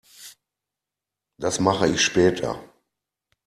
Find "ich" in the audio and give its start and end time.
1.87-2.01